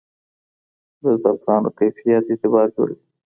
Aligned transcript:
د 1.01 1.03
زعفرانو 1.21 1.69
کیفیت 1.77 2.23
اعتبار 2.27 2.67
جوړوي. 2.75 3.03